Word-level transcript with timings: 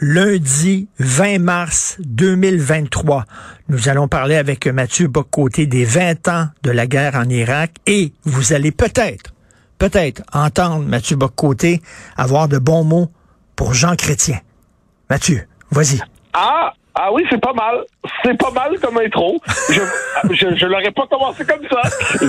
Lundi 0.00 0.88
20 1.00 1.40
mars 1.40 1.96
2023, 1.98 3.24
nous 3.68 3.88
allons 3.88 4.06
parler 4.06 4.36
avec 4.36 4.68
Mathieu 4.68 5.08
Bocoté 5.08 5.66
des 5.66 5.84
20 5.84 6.28
ans 6.28 6.48
de 6.62 6.70
la 6.70 6.86
guerre 6.86 7.16
en 7.16 7.28
Irak 7.28 7.72
et 7.84 8.12
vous 8.22 8.52
allez 8.52 8.70
peut-être, 8.70 9.34
peut-être 9.76 10.22
entendre 10.32 10.84
Mathieu 10.84 11.16
Bocoté 11.16 11.82
avoir 12.16 12.46
de 12.46 12.58
bons 12.58 12.84
mots 12.84 13.10
pour 13.56 13.74
Jean 13.74 13.96
Chrétien. 13.96 14.38
Mathieu, 15.10 15.48
vas-y. 15.72 16.00
Ah, 16.32 16.74
ah 17.00 17.12
oui, 17.12 17.24
c'est 17.30 17.40
pas 17.40 17.52
mal. 17.52 17.84
C'est 18.24 18.36
pas 18.36 18.50
mal 18.50 18.76
comme 18.80 18.98
intro. 18.98 19.40
Je, 19.70 19.80
je, 20.34 20.56
je 20.56 20.66
l'aurais 20.66 20.90
pas 20.90 21.06
commencé 21.06 21.46
comme 21.46 21.64
ça. 21.70 21.82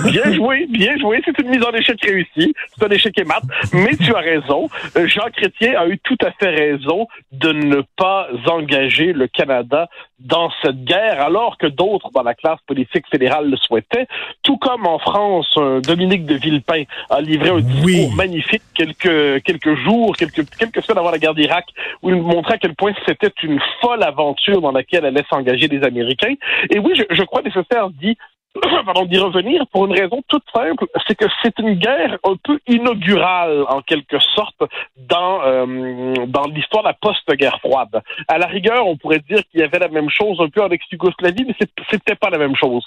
Bien 0.05 0.31
joué, 0.33 0.67
bien 0.69 0.95
joué. 0.97 1.21
C'est 1.25 1.39
une 1.39 1.49
mise 1.49 1.63
en 1.63 1.71
échec 1.71 1.99
réussie. 2.03 2.53
C'est 2.77 2.85
un 2.85 2.89
échec 2.89 3.19
émat. 3.19 3.41
Mais 3.73 3.95
tu 3.95 4.13
as 4.15 4.19
raison. 4.19 4.69
Jean 4.95 5.29
Chrétien 5.35 5.73
a 5.79 5.87
eu 5.87 5.97
tout 5.97 6.17
à 6.23 6.31
fait 6.33 6.49
raison 6.49 7.07
de 7.31 7.51
ne 7.51 7.81
pas 7.97 8.27
engager 8.45 9.11
le 9.11 9.27
Canada 9.27 9.89
dans 10.19 10.51
cette 10.61 10.83
guerre, 10.83 11.21
alors 11.21 11.57
que 11.57 11.67
d'autres 11.67 12.09
dans 12.11 12.23
la 12.23 12.33
classe 12.33 12.59
politique 12.67 13.05
fédérale 13.09 13.49
le 13.49 13.57
souhaitaient. 13.57 14.05
Tout 14.43 14.57
comme 14.57 14.85
en 14.85 14.99
France, 14.99 15.49
Dominique 15.83 16.25
de 16.25 16.35
Villepin 16.35 16.83
a 17.09 17.21
livré 17.21 17.49
un 17.49 17.61
discours 17.61 18.13
magnifique 18.13 18.61
quelques 18.75 19.41
quelques 19.43 19.75
jours, 19.75 20.15
quelques 20.15 20.45
quelques 20.57 20.83
semaines 20.83 20.99
avant 20.99 21.11
la 21.11 21.19
guerre 21.19 21.33
d'Irak, 21.33 21.66
où 22.01 22.09
il 22.09 22.17
montrait 22.17 22.55
à 22.55 22.57
quel 22.57 22.75
point 22.75 22.91
c'était 23.07 23.31
une 23.44 23.61
folle 23.81 24.03
aventure 24.03 24.58
dans 24.61 24.71
laquelle 24.71 25.05
allaient 25.05 25.25
s'engager 25.29 25.67
les 25.67 25.83
Américains. 25.83 26.35
Et 26.69 26.79
oui, 26.79 26.93
je, 26.95 27.03
je 27.09 27.23
crois 27.23 27.41
nécessaire 27.41 27.89
dit 27.89 28.17
pardon, 28.85 29.05
d'y 29.05 29.17
revenir 29.17 29.66
pour 29.67 29.85
une 29.85 29.93
raison 29.93 30.21
toute 30.27 30.43
simple, 30.53 30.85
c'est 31.07 31.16
que 31.16 31.25
c'est 31.43 31.57
une 31.59 31.75
guerre 31.75 32.17
un 32.23 32.35
peu 32.43 32.59
inaugurale 32.67 33.63
en 33.69 33.81
quelque 33.81 34.19
sorte 34.19 34.63
dans 34.97 35.41
euh, 35.43 36.25
dans 36.25 36.45
l'histoire 36.47 36.83
de 36.83 36.89
la 36.89 36.93
post-guerre 36.93 37.59
froide. 37.59 38.01
À 38.27 38.39
la 38.39 38.47
rigueur, 38.47 38.88
on 38.88 38.97
pourrait 38.97 39.19
dire 39.19 39.41
qu'il 39.49 39.59
y 39.59 39.63
avait 39.63 39.79
la 39.79 39.88
même 39.88 40.09
chose 40.09 40.39
un 40.39 40.49
peu 40.49 40.63
en 40.63 40.69
ex-Yougoslavie, 40.69 41.45
mais 41.47 41.55
c'était 41.91 42.16
pas 42.16 42.29
la 42.29 42.39
même 42.39 42.55
chose. 42.55 42.83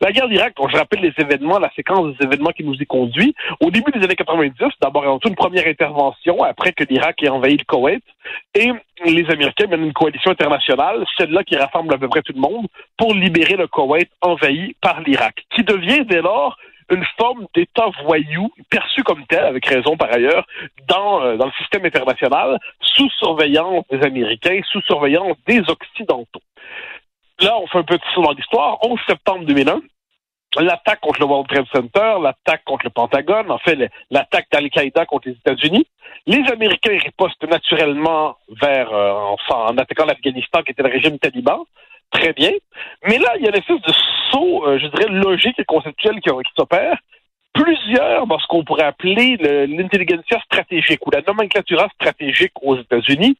La 0.00 0.12
guerre 0.12 0.28
d'Irak, 0.28 0.54
je 0.58 0.76
rappelle 0.76 1.00
les 1.00 1.14
événements, 1.16 1.58
la 1.58 1.70
séquence 1.74 2.14
des 2.16 2.26
événements 2.26 2.50
qui 2.50 2.64
nous 2.64 2.74
y 2.74 2.86
conduit, 2.86 3.34
au 3.60 3.70
début 3.70 3.90
des 3.92 4.04
années 4.04 4.16
90, 4.16 4.52
d'abord 4.82 5.08
en 5.08 5.18
toute 5.18 5.30
une 5.30 5.36
première 5.36 5.66
intervention 5.66 6.42
après 6.42 6.72
que 6.72 6.84
l'Irak 6.84 7.22
ait 7.22 7.30
envahi 7.30 7.56
le 7.56 7.64
Koweït, 7.64 8.04
et 8.54 8.72
les 9.04 9.30
Américains 9.30 9.66
mènent 9.66 9.84
une 9.84 9.92
coalition 9.92 10.30
internationale, 10.30 11.04
celle-là 11.16 11.44
qui 11.44 11.56
rassemble 11.56 11.94
à 11.94 11.98
peu 11.98 12.08
près 12.08 12.22
tout 12.22 12.32
le 12.32 12.40
monde, 12.40 12.66
pour 12.96 13.14
libérer 13.14 13.56
le 13.56 13.66
Koweït 13.66 14.10
envahi 14.20 14.74
par 14.80 15.00
l'Irak, 15.02 15.44
qui 15.54 15.62
devient 15.62 16.04
dès 16.04 16.22
lors 16.22 16.56
une 16.90 17.04
forme 17.18 17.46
d'État 17.54 17.86
voyou, 18.04 18.50
perçu 18.70 19.02
comme 19.02 19.24
tel, 19.26 19.44
avec 19.44 19.66
raison 19.66 19.96
par 19.96 20.12
ailleurs, 20.12 20.46
dans, 20.86 21.22
euh, 21.22 21.36
le 21.36 21.52
système 21.58 21.84
international, 21.84 22.58
sous 22.80 23.10
surveillance 23.10 23.84
des 23.90 24.00
Américains, 24.02 24.60
sous 24.70 24.80
surveillance 24.82 25.36
des 25.46 25.60
Occidentaux. 25.68 26.40
Là, 27.40 27.56
on 27.58 27.66
fait 27.66 27.78
un 27.78 27.84
petit 27.84 28.08
saut 28.14 28.22
dans 28.22 28.32
l'histoire. 28.32 28.78
11 28.82 28.98
septembre 29.06 29.44
2001, 29.44 29.80
l'attaque 30.56 31.00
contre 31.00 31.20
le 31.20 31.26
World 31.26 31.48
Trade 31.48 31.66
Center, 31.72 32.14
l'attaque 32.22 32.64
contre 32.64 32.84
le 32.84 32.90
Pentagone, 32.90 33.50
en 33.50 33.58
fait, 33.58 33.90
l'attaque 34.10 34.46
d'Al-Qaïda 34.50 35.06
contre 35.06 35.28
les 35.28 35.34
États-Unis. 35.34 35.86
Les 36.26 36.50
Américains 36.50 36.98
ripostent 36.98 37.44
naturellement 37.44 38.36
vers, 38.60 38.92
euh, 38.92 39.12
en, 39.12 39.36
en 39.54 39.78
attaquant 39.78 40.06
l'Afghanistan, 40.06 40.62
qui 40.62 40.72
était 40.72 40.82
le 40.82 40.90
régime 40.90 41.18
taliban. 41.18 41.66
Très 42.10 42.32
bien. 42.32 42.52
Mais 43.06 43.18
là, 43.18 43.34
il 43.36 43.42
y 43.42 43.46
a 43.46 43.50
une 43.50 43.56
espèce 43.56 43.82
de 43.82 43.92
saut, 44.30 44.66
euh, 44.66 44.78
je 44.78 44.86
dirais, 44.86 45.08
logique 45.10 45.58
et 45.58 45.64
conceptuel 45.64 46.14
qui, 46.20 46.30
qui 46.30 46.52
s'opère. 46.56 46.96
Plusieurs, 47.58 48.26
dans 48.26 48.38
ce 48.38 48.46
qu'on 48.46 48.62
pourrait 48.62 48.84
appeler 48.84 49.36
l'intelligentsia 49.66 50.40
stratégique 50.44 51.04
ou 51.06 51.10
la 51.10 51.22
nomenclatura 51.26 51.88
stratégique 51.94 52.52
aux 52.62 52.76
États-Unis, 52.76 53.36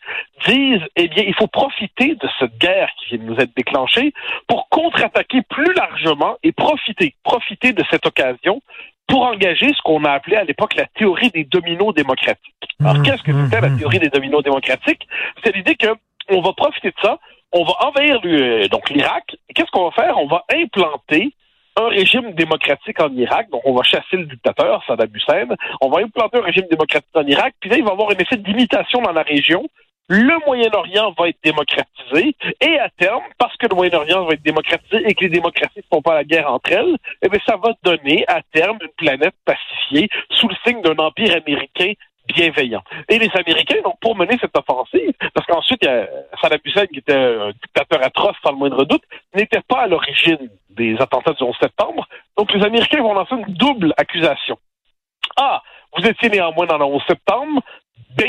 disent, 0.47 0.83
eh 0.97 1.09
bien, 1.09 1.25
il 1.27 1.35
faut 1.35 1.47
profiter 1.47 2.15
de 2.17 2.29
cette 2.41 2.59
guerre 2.59 2.91
qui 2.99 3.17
vient 3.17 3.25
de 3.25 3.31
nous 3.31 3.39
être 3.39 3.55
déclenchée 3.57 4.13
pour 4.49 4.69
contre-attaquer 4.71 5.43
plus 5.49 5.73
largement 5.75 6.37
et 6.43 6.53
profiter, 6.53 7.15
profiter 7.23 7.73
de 7.73 7.85
cette 7.91 8.07
occasion 8.07 8.61
pour 9.07 9.23
engager 9.23 9.69
ce 9.69 9.83
qu'on 9.85 10.05
a 10.05 10.11
appelé 10.11 10.37
à 10.37 10.45
l'époque 10.45 10.75
la 10.75 10.87
théorie 10.87 11.31
des 11.31 11.45
dominos 11.45 11.95
démocratiques. 11.95 12.55
Alors, 12.81 12.97
mmh, 12.97 13.03
qu'est-ce 13.03 13.23
que 13.23 13.33
c'était 13.45 13.61
la 13.61 13.69
mmh, 13.71 13.79
théorie 13.79 13.97
mmh. 13.99 14.01
des 14.01 14.11
dominos 14.11 14.43
démocratiques? 14.43 15.07
C'est 15.45 15.55
l'idée 15.55 15.77
que 15.77 15.89
on 16.31 16.41
va 16.43 16.53
profiter 16.53 16.89
de 16.89 16.97
ça 17.01 17.19
on 17.53 17.65
va 17.65 17.73
envahir 17.87 18.21
donc 18.71 18.91
l'Irak. 18.91 19.37
Qu'est-ce 19.55 19.71
qu'on 19.71 19.85
va 19.85 19.91
faire? 19.93 20.19
On 20.19 20.27
va 20.27 20.45
implanter 20.53 21.35
un 21.79 21.89
régime 21.89 22.33
démocratique 22.33 23.01
en 23.01 23.13
Irak. 23.15 23.49
Donc, 23.51 23.63
on 23.65 23.75
va 23.75 23.83
chasser 23.83 24.17
le 24.17 24.27
dictateur, 24.27 24.83
Saddam 24.87 25.09
Hussein. 25.15 25.47
On 25.81 25.89
va 25.89 26.01
implanter 26.01 26.39
un 26.39 26.43
régime 26.43 26.67
démocratique 26.71 27.09
en 27.15 27.27
Irak. 27.27 27.55
Puis 27.61 27.71
là, 27.71 27.77
il 27.77 27.85
va 27.85 27.91
y 27.91 27.93
avoir 27.93 28.11
un 28.11 28.17
effet 28.17 28.37
d'imitation 28.37 29.01
dans 29.01 29.13
la 29.13 29.23
région. 29.23 29.65
Le 30.11 30.45
Moyen-Orient 30.47 31.15
va 31.19 31.29
être 31.29 31.39
démocratisé. 31.45 32.35
Et 32.61 32.79
à 32.79 32.89
terme, 32.99 33.23
parce 33.39 33.57
que 33.59 33.67
le 33.67 33.77
Moyen-Orient 33.77 34.25
va 34.25 34.33
être 34.33 34.43
démocratisé 34.43 35.03
et 35.07 35.15
que 35.15 35.25
les 35.25 35.31
démocraties 35.31 35.79
ne 35.79 35.97
font 35.97 36.03
pas 36.03 36.15
la 36.15 36.25
guerre 36.25 36.51
entre 36.51 36.73
elles, 36.73 36.97
eh 37.23 37.29
bien, 37.29 37.41
ça 37.47 37.57
va 37.57 37.75
donner 37.83 38.25
à 38.27 38.41
terme 38.53 38.79
une 38.81 38.89
planète 38.97 39.35
pacifiée 39.45 40.09
sous 40.31 40.49
le 40.49 40.55
signe 40.67 40.81
d'un 40.81 40.97
empire 40.97 41.37
américain 41.37 41.93
bienveillant. 42.29 42.83
Et 43.09 43.19
les 43.19 43.31
Américains, 43.35 43.81
donc, 43.83 43.99
pour 44.01 44.17
mener 44.17 44.37
cette 44.41 44.57
offensive, 44.57 45.13
parce 45.35 45.47
qu'ensuite, 45.47 45.87
Saddam 46.41 46.61
Hussein, 46.65 46.87
qui 46.87 46.99
était 46.99 47.15
un 47.15 47.51
dictateur 47.51 48.03
atroce 48.03 48.37
sans 48.43 48.53
le 48.53 48.59
moindre 48.59 48.85
doute, 48.85 49.03
n'était 49.35 49.63
pas 49.67 49.83
à 49.83 49.87
l'origine 49.87 50.51
des 50.71 50.97
attentats 51.01 51.33
du 51.33 51.43
11 51.43 51.57
septembre. 51.61 52.07
Donc, 52.37 52.53
les 52.53 52.65
Américains 52.65 53.03
vont 53.03 53.15
lancer 53.15 53.35
une 53.35 53.55
double 53.55 53.93
accusation. 53.97 54.59
A, 55.37 55.63
vous 55.97 56.07
étiez 56.07 56.29
néanmoins 56.29 56.67
dans 56.67 56.79
le 56.79 56.85
11 56.85 57.03
septembre. 57.07 57.63
B, 58.17 58.23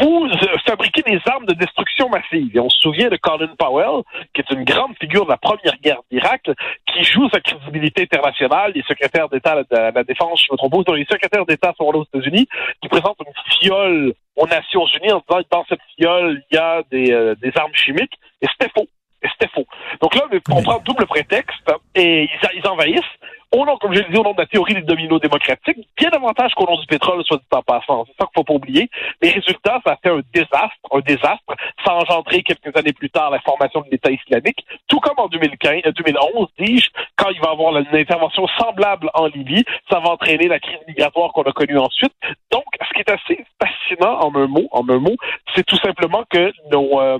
vous 0.00 0.26
euh, 0.26 0.58
fabriquez 0.66 1.02
des 1.02 1.20
armes 1.26 1.46
de 1.46 1.54
destruction 1.54 2.08
massive. 2.08 2.56
Et 2.56 2.60
on 2.60 2.68
se 2.68 2.78
souvient 2.80 3.08
de 3.08 3.16
Colin 3.16 3.54
Powell, 3.58 4.02
qui 4.34 4.42
est 4.42 4.50
une 4.50 4.64
grande 4.64 4.96
figure 5.00 5.24
de 5.24 5.30
la 5.30 5.36
première 5.36 5.76
guerre 5.82 6.00
d'Irak, 6.10 6.50
qui 6.86 7.04
joue 7.04 7.28
sa 7.30 7.40
crédibilité 7.40 8.02
internationale. 8.02 8.72
Il 8.74 8.80
est 8.80 8.88
secrétaire 8.88 9.28
d'État 9.28 9.62
de 9.62 9.76
la 9.76 10.04
Défense, 10.04 10.44
je 10.46 10.52
me 10.52 10.56
trompe 10.56 10.84
pas, 10.84 10.92
il 10.96 11.02
est 11.02 11.12
secrétaire 11.12 11.44
d'État 11.46 11.74
sont 11.76 11.84
aux 11.84 12.04
États-Unis, 12.04 12.46
qui 12.80 12.88
présente 12.88 13.16
une 13.26 13.32
fiole 13.60 14.14
aux 14.36 14.46
Nations 14.46 14.86
Unies 15.00 15.12
en 15.12 15.22
disant 15.28 15.42
dans 15.50 15.64
cette 15.68 15.80
fiole, 15.96 16.42
il 16.50 16.54
y 16.54 16.58
a 16.58 16.82
des, 16.90 17.12
euh, 17.12 17.34
des 17.42 17.52
armes 17.56 17.74
chimiques. 17.74 18.14
Et 18.40 18.46
c'était 18.52 18.70
faux. 18.76 18.86
Et 19.22 19.28
c'était 19.32 19.52
faux. 19.52 19.66
Donc 20.00 20.14
là, 20.14 20.22
on 20.50 20.62
prend 20.62 20.78
double 20.80 21.06
prétexte 21.06 21.70
et 21.94 22.24
ils, 22.24 22.58
ils 22.58 22.66
envahissent 22.68 23.02
au 23.50 23.64
nom, 23.64 23.76
comme 23.78 23.94
je 23.94 24.00
l'ai 24.00 24.08
dit, 24.10 24.18
au 24.18 24.22
nom 24.22 24.32
de 24.32 24.40
la 24.40 24.46
théorie 24.46 24.74
des 24.74 24.82
dominos 24.82 25.20
démocratiques, 25.20 25.78
bien 25.96 26.10
davantage 26.10 26.52
qu'au 26.54 26.66
nom 26.66 26.78
du 26.78 26.86
pétrole, 26.86 27.22
soit 27.24 27.38
dit 27.38 27.44
en 27.50 27.62
passant. 27.62 28.04
C'est 28.06 28.12
ça 28.18 28.26
qu'il 28.26 28.34
faut 28.36 28.44
pas 28.44 28.54
oublier. 28.54 28.90
Les 29.22 29.30
résultats, 29.30 29.80
ça 29.84 29.92
a 29.92 29.96
fait 29.96 30.10
un 30.10 30.20
désastre, 30.34 30.76
un 30.92 31.00
désastre. 31.00 31.54
Ça 31.84 31.92
a 31.92 31.94
engendré 31.94 32.42
quelques 32.42 32.76
années 32.76 32.92
plus 32.92 33.10
tard 33.10 33.30
la 33.30 33.40
formation 33.40 33.80
de 33.80 33.86
l'État 33.90 34.10
islamique, 34.10 34.66
tout 34.86 35.00
comme 35.00 35.18
en 35.18 35.28
2015, 35.28 35.82
2011, 35.94 36.48
euh, 36.60 36.64
dis-je, 36.64 36.90
quand 37.16 37.30
il 37.30 37.40
va 37.40 37.48
y 37.48 37.52
avoir 37.52 37.76
une 37.78 37.86
intervention 37.92 38.46
semblable 38.58 39.10
en 39.14 39.26
Libye, 39.26 39.64
ça 39.90 39.98
va 40.00 40.10
entraîner 40.10 40.48
la 40.48 40.58
crise 40.58 40.78
migratoire 40.86 41.32
qu'on 41.32 41.42
a 41.42 41.52
connue 41.52 41.78
ensuite. 41.78 42.12
Donc, 42.50 42.64
ce 42.86 42.92
qui 42.94 43.00
est 43.00 43.10
assez 43.10 43.44
fascinant 43.60 44.20
en 44.20 44.34
un 44.36 44.46
mot, 44.46 44.68
en 44.72 44.86
un 44.88 44.98
mot, 44.98 45.16
c'est 45.54 45.64
tout 45.64 45.78
simplement 45.78 46.24
que 46.30 46.52
nos, 46.70 47.00
euh, 47.00 47.18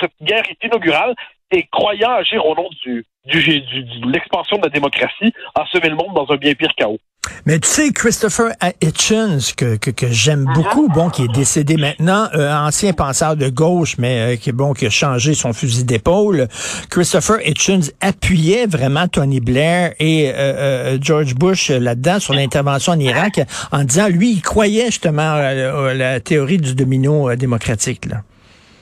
cette 0.00 0.12
guerre 0.22 0.44
est 0.48 0.66
inaugurale 0.66 1.14
et 1.50 1.66
croyant 1.70 2.12
agir 2.12 2.44
au 2.44 2.54
nom 2.54 2.68
du, 2.84 3.04
du, 3.26 3.60
de 3.60 4.10
l'expansion 4.10 4.56
de 4.58 4.62
la 4.62 4.70
démocratie, 4.70 5.32
a 5.54 5.64
semé 5.70 5.88
le 5.88 5.96
monde 5.96 6.14
dans 6.14 6.32
un 6.32 6.36
bien 6.36 6.54
pire 6.54 6.72
chaos. 6.76 6.98
Mais 7.46 7.58
tu 7.58 7.68
sais, 7.68 7.92
Christopher 7.92 8.52
Hitchens, 8.82 9.52
que, 9.56 9.76
que, 9.76 9.90
que 9.90 10.06
j'aime 10.10 10.44
uh-huh. 10.44 10.54
beaucoup, 10.54 10.88
bon, 10.88 11.10
qui 11.10 11.24
est 11.24 11.32
décédé 11.32 11.76
maintenant, 11.76 12.28
euh, 12.34 12.52
ancien 12.52 12.92
penseur 12.92 13.36
de 13.36 13.48
gauche, 13.48 13.96
mais 13.98 14.34
euh, 14.34 14.36
qui, 14.36 14.52
bon, 14.52 14.72
qui 14.72 14.86
a 14.86 14.90
changé 14.90 15.34
son 15.34 15.52
fusil 15.52 15.84
d'épaule. 15.84 16.48
Christopher 16.90 17.46
Hitchens 17.46 17.92
appuyait 18.00 18.66
vraiment 18.66 19.08
Tony 19.08 19.40
Blair 19.40 19.94
et 20.00 20.32
euh, 20.34 20.98
George 21.00 21.34
Bush 21.34 21.70
là-dedans 21.70 22.20
sur 22.20 22.34
l'intervention 22.34 22.92
en 22.92 22.98
Irak, 22.98 23.40
en 23.72 23.84
disant, 23.84 24.08
lui, 24.08 24.32
il 24.32 24.42
croyait 24.42 24.86
justement 24.86 25.34
à 25.34 25.94
la 25.94 26.20
théorie 26.20 26.58
du 26.58 26.74
domino 26.74 27.34
démocratique. 27.36 28.06
Là. 28.06 28.22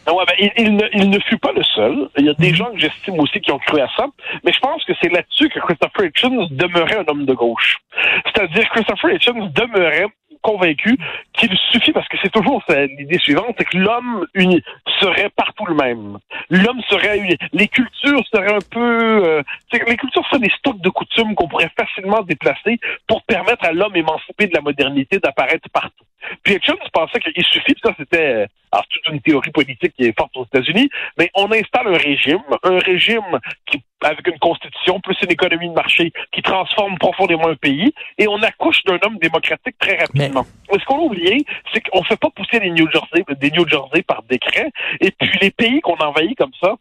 Ah 0.06 0.14
ouais, 0.14 0.24
ben, 0.26 0.50
il, 0.56 0.76
ne, 0.76 0.84
il, 0.94 1.10
ne, 1.10 1.18
fut 1.20 1.38
pas 1.38 1.52
le 1.52 1.62
seul. 1.62 2.08
Il 2.18 2.26
y 2.26 2.28
a 2.28 2.34
des 2.34 2.50
mhm. 2.50 2.54
gens 2.54 2.72
que 2.72 2.78
j'estime 2.78 3.18
aussi 3.20 3.40
qui 3.40 3.52
ont 3.52 3.58
cru 3.58 3.80
à 3.80 3.88
ça, 3.96 4.06
mais 4.44 4.52
je 4.52 4.58
pense 4.60 4.84
que 4.84 4.92
c'est 5.00 5.08
là-dessus 5.08 5.48
que 5.48 5.60
Christopher 5.60 6.06
Hitchens 6.06 6.48
demeurait 6.50 6.98
un 6.98 7.04
homme 7.08 7.24
de 7.24 7.34
gauche. 7.34 7.78
C'est-à-dire 8.26 8.68
que 8.68 8.74
Christopher 8.74 9.12
Hitchens 9.12 9.50
demeurait 9.54 10.06
convaincu 10.42 10.98
qu'il 11.32 11.56
suffit, 11.70 11.92
parce 11.92 12.08
que 12.08 12.16
c'est 12.22 12.32
toujours 12.32 12.62
l'idée 12.68 13.18
suivante, 13.18 13.54
c'est 13.58 13.64
que 13.64 13.78
l'homme 13.78 14.26
uni 14.34 14.62
serait 15.00 15.30
partout 15.30 15.66
le 15.66 15.74
même. 15.74 16.18
L'homme 16.50 16.80
serait 16.88 17.18
uni. 17.18 17.36
Les 17.52 17.68
cultures 17.68 18.22
seraient 18.32 18.54
un 18.54 18.66
peu... 18.70 19.24
Euh, 19.24 19.42
les 19.72 19.96
cultures 19.96 20.26
seraient 20.28 20.40
des 20.40 20.52
stocks 20.58 20.80
de 20.80 20.90
coutumes 20.90 21.34
qu'on 21.34 21.48
pourrait 21.48 21.70
facilement 21.76 22.22
déplacer 22.22 22.78
pour 23.06 23.22
permettre 23.22 23.64
à 23.64 23.72
l'homme 23.72 23.96
émancipé 23.96 24.46
de 24.46 24.54
la 24.54 24.60
modernité 24.60 25.18
d'apparaître 25.18 25.68
partout. 25.72 26.04
Puis 26.42 26.54
Hitchens 26.54 26.76
pensait 26.92 27.18
qu'il 27.20 27.44
suffit, 27.44 27.74
ça 27.82 27.92
c'était 27.98 28.46
alors 28.70 28.86
toute 28.88 29.12
une 29.12 29.20
théorie 29.20 29.50
politique 29.50 29.92
qui 29.96 30.04
est 30.04 30.18
forte 30.18 30.36
aux 30.36 30.44
États-Unis, 30.44 30.88
mais 31.18 31.30
on 31.34 31.50
installe 31.52 31.88
un 31.88 31.98
régime, 31.98 32.42
un 32.62 32.78
régime 32.78 33.38
qui 33.66 33.82
avec 34.04 34.26
une 34.26 34.38
constitution 34.38 35.00
plus 35.00 35.16
une 35.22 35.30
économie 35.30 35.68
de 35.68 35.74
marché 35.74 36.12
qui 36.32 36.42
transforme 36.42 36.98
profondément 36.98 37.48
un 37.48 37.56
pays, 37.56 37.92
et 38.18 38.28
on 38.28 38.42
accouche 38.42 38.82
d'un 38.84 38.98
homme 39.04 39.18
démocratique 39.18 39.76
très 39.78 39.98
rapidement. 39.98 40.46
Ce 40.72 40.84
qu'on 40.84 40.98
a 40.98 41.02
oublié, 41.02 41.44
c'est 41.72 41.80
qu'on 41.80 42.02
fait 42.02 42.16
pas 42.16 42.30
pousser 42.30 42.58
les 42.60 42.70
New 42.70 42.88
Jersey, 42.90 43.24
des 43.38 43.50
New 43.50 43.68
Jersey 43.68 44.02
par 44.02 44.22
décret, 44.24 44.70
et 45.00 45.10
puis 45.10 45.38
les 45.40 45.50
pays 45.50 45.80
qu'on 45.80 45.96
envahit 45.96 46.36
comme 46.36 46.52
ça, 46.60 46.76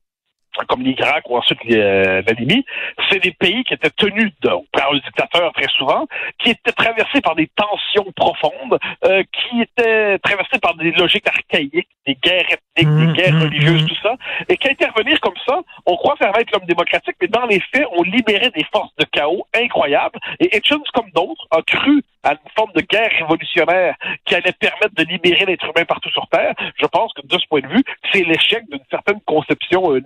comme 0.68 0.82
l'Irak 0.82 1.30
ou 1.30 1.38
ensuite 1.38 1.60
euh, 1.70 2.22
la 2.26 2.34
Libye, 2.34 2.66
c'est 3.10 3.20
des 3.20 3.32
pays 3.32 3.64
qui 3.64 3.74
étaient 3.74 3.90
tenus 3.90 4.32
par 4.72 4.94
le 4.94 5.00
dictateur 5.00 5.52
très 5.54 5.68
souvent, 5.78 6.08
qui 6.40 6.52
étaient 6.52 6.72
traversés 6.72 7.22
par 7.22 7.36
des 7.36 7.50
tensions 7.56 8.12
profondes, 8.16 8.78
euh, 9.06 9.24
qui 9.32 9.62
étaient 9.62 10.20
traversés 10.20 10.60
par 10.60 10.76
des 10.76 10.92
logiques 10.92 11.28
archaïques, 11.28 11.88
des 12.06 12.16
guerres 12.16 12.46
ethniques, 12.50 12.62
des 12.78 12.86
mmh, 12.86 13.14
guerres 13.14 13.34
mmh, 13.34 13.42
religieuses, 13.42 13.84
mmh. 13.84 13.88
tout 13.88 14.02
ça, 14.04 14.16
et 14.50 14.58
qu'intervenir 14.58 15.20
comme 15.22 15.38
ça, 15.48 15.60
on 15.86 15.96
croit 15.96 16.16
faire 16.18 16.36
être 16.38 16.52
l'homme 16.52 16.66
démocratique, 16.68 17.16
mais 17.22 17.28
dans 17.28 17.46
les 17.46 17.62
faits, 17.74 17.86
on 17.92 18.04
libérait 18.04 18.52
des 18.52 18.66
forces 18.72 18.96
de 18.98 19.06
chaos 19.06 19.46
incroyables, 19.56 20.20
et 20.40 20.56
Hitchens, 20.56 20.84
comme 20.94 21.10
d'autres, 21.12 21.48
a 21.52 21.62
cru 21.62 22.04
à 22.24 22.32
une 22.32 22.52
forme 22.56 22.72
de 22.76 22.82
guerre 22.82 23.10
révolutionnaire 23.20 23.96
qui 24.26 24.36
allait 24.36 24.54
permettre 24.54 24.94
de 24.96 25.04
libérer 25.04 25.46
l'être 25.46 25.66
humain 25.66 25.86
partout 25.86 26.10
sur 26.10 26.28
Terre. 26.28 26.54
Je 26.76 26.86
pense 26.86 27.12
que 27.14 27.26
de 27.26 27.40
ce 27.40 27.48
point 27.48 27.62
de 27.62 27.68
vue, 27.68 27.84
c'est 28.12 28.24
l'échec 28.24 28.64
d'une 28.70 28.84
certaine 28.90 29.20
conception 29.26 29.94
euh, 29.94 30.02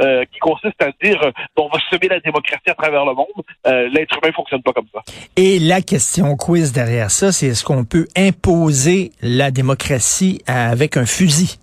euh, 0.00 0.24
qui 0.30 0.38
consiste 0.38 0.80
à 0.82 0.90
dire 1.02 1.22
euh, 1.22 1.30
on 1.56 1.68
va 1.68 1.78
semer 1.90 2.08
la 2.08 2.20
démocratie 2.20 2.68
à 2.68 2.74
travers 2.74 3.04
le 3.04 3.14
monde. 3.14 3.26
l'être 3.92 4.16
humain 4.16 4.32
fonctionne 4.32 4.62
pas 4.62 4.72
comme 4.72 4.86
ça. 4.92 5.00
Et 5.36 5.58
la 5.58 5.80
question 5.82 6.36
quiz 6.36 6.72
derrière 6.72 7.10
ça, 7.10 7.32
c'est 7.32 7.48
est-ce 7.48 7.64
qu'on 7.64 7.84
peut 7.84 8.06
imposer 8.16 9.12
la 9.22 9.50
démocratie 9.50 10.42
avec 10.46 10.96
un 10.96 11.06
fusil? 11.06 11.58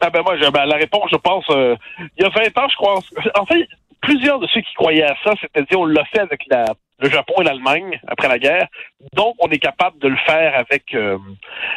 Ah 0.00 0.10
ben 0.10 0.22
moi, 0.22 0.36
ben, 0.52 0.64
la 0.64 0.76
réponse, 0.76 1.10
je 1.10 1.16
pense, 1.16 1.44
il 1.48 2.22
y 2.22 2.24
a 2.24 2.28
20 2.28 2.58
ans, 2.58 2.68
je 2.68 2.76
crois. 2.76 3.00
En 3.34 3.46
fait, 3.46 3.66
plusieurs 4.00 4.38
de 4.38 4.46
ceux 4.48 4.60
qui 4.60 4.74
croyaient 4.74 5.04
à 5.04 5.16
ça, 5.24 5.32
c'est-à-dire 5.40 5.80
on 5.80 5.86
l'a 5.86 6.04
fait 6.06 6.20
avec 6.20 6.42
la 6.48 6.66
le 7.00 7.10
Japon 7.10 7.34
et 7.40 7.44
l'Allemagne 7.44 8.00
après 8.06 8.28
la 8.28 8.38
guerre. 8.38 8.66
Donc, 9.14 9.36
on 9.38 9.48
est 9.48 9.58
capable 9.58 9.98
de 9.98 10.08
le 10.08 10.16
faire 10.26 10.58
avec 10.58 10.94
euh, 10.94 11.18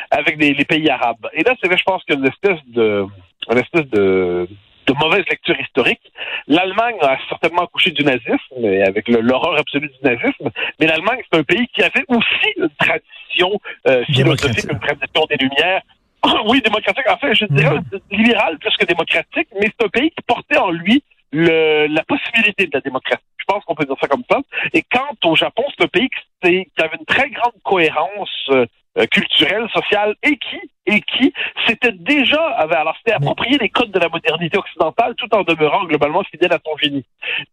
avec 0.09 0.37
les 0.37 0.53
pays 0.65 0.89
arabes. 0.89 1.27
Et 1.33 1.43
là, 1.43 1.53
c'est 1.61 1.77
je 1.77 1.83
pense 1.83 2.03
qu'il 2.03 2.15
y 2.15 2.17
a 2.17 2.21
une 2.21 2.27
espèce 2.27 2.59
de 2.67 3.05
une 3.49 3.57
espèce 3.57 3.87
de 3.87 4.47
de 4.87 4.93
mauvaise 4.93 5.25
lecture 5.29 5.59
historique. 5.59 6.01
L'Allemagne 6.47 6.95
a 7.01 7.17
certainement 7.29 7.63
accouché 7.63 7.91
du 7.91 8.03
nazisme, 8.03 8.65
avec 8.85 9.07
l'horreur 9.07 9.57
absolue 9.59 9.89
du 9.89 10.09
nazisme, 10.09 10.49
mais 10.79 10.87
l'Allemagne, 10.87 11.21
c'est 11.31 11.39
un 11.39 11.43
pays 11.43 11.67
qui 11.73 11.83
avait 11.83 12.05
aussi 12.07 12.47
une 12.57 12.69
tradition 12.79 13.59
euh, 13.87 14.03
philosophique, 14.05 14.71
une 14.71 14.79
tradition 14.79 15.25
des 15.29 15.37
Lumières. 15.37 15.81
oui, 16.45 16.61
démocratique, 16.61 17.09
en 17.09 17.17
fait, 17.17 17.33
je 17.33 17.45
dirais 17.45 17.77
mm. 17.77 18.15
libéral 18.15 18.57
plus 18.59 18.75
que 18.77 18.85
démocratique, 18.85 19.47
mais 19.59 19.67
c'est 19.67 19.85
un 19.85 19.89
pays 19.89 20.11
qui 20.11 20.23
portait 20.25 20.57
en 20.57 20.71
lui 20.71 21.03
le, 21.31 21.87
la 21.87 22.03
possibilité 22.03 22.65
de 22.65 22.71
la 22.73 22.81
démocratie. 22.81 23.23
Je 23.51 23.55
pense 23.55 23.65
qu'on 23.65 23.75
peut 23.75 23.83
dire 23.83 23.97
ça 23.99 24.07
comme 24.07 24.23
ça. 24.31 24.39
Et 24.71 24.81
quant 24.81 25.29
au 25.29 25.35
Japon, 25.35 25.63
c'est 25.75 25.83
un 25.83 25.87
pays 25.87 26.07
qui, 26.41 26.47
avait 26.77 26.95
une 26.97 27.05
très 27.05 27.29
grande 27.31 27.51
cohérence 27.63 28.49
euh, 28.49 28.65
culturelle, 29.11 29.67
sociale 29.73 30.15
et 30.23 30.37
qui 30.37 30.57
et 30.85 31.01
qui 31.01 31.33
s'était 31.67 31.91
déjà, 31.91 32.41
avait, 32.57 32.75
alors 32.75 32.95
c'était 32.97 33.15
approprié 33.15 33.57
les 33.59 33.69
codes 33.69 33.91
de 33.91 33.99
la 33.99 34.09
modernité 34.09 34.57
occidentale 34.57 35.15
tout 35.15 35.27
en 35.35 35.43
demeurant 35.43 35.83
globalement 35.83 36.23
fidèle 36.23 36.51
à 36.53 36.59
son 36.65 36.75
génie. 36.77 37.05